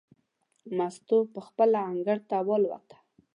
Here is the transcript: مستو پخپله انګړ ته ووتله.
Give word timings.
مستو 0.77 1.17
پخپله 1.33 1.79
انګړ 1.91 2.17
ته 2.29 2.37
ووتله. 2.47 2.79